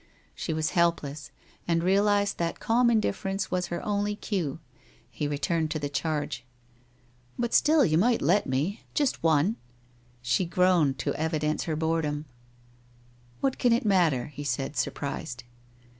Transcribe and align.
She 0.33 0.51
was 0.51 0.71
helpless, 0.71 1.29
and 1.67 1.83
realized 1.83 2.39
that 2.39 2.59
calm 2.59 2.89
indifference 2.89 3.51
was 3.51 3.67
her 3.67 3.85
only 3.85 4.15
cue. 4.15 4.59
He 5.11 5.27
returned 5.27 5.69
to 5.69 5.77
the 5.77 5.89
charge. 5.89 6.43
1 7.35 7.35
But 7.37 7.53
still 7.53 7.85
you 7.85 7.99
might 7.99 8.19
let 8.23 8.47
me! 8.47 8.81
Just 8.95 9.21
one!' 9.21 9.57
She 10.23 10.43
groaned 10.45 10.97
to 10.97 11.13
evidence 11.13 11.65
her 11.65 11.75
boredom.' 11.75 12.25
What 13.41 13.59
can 13.59 13.73
it 13.73 13.85
matter?' 13.85 14.31
he 14.33 14.43
said, 14.43 14.75
surprised. 14.75 15.43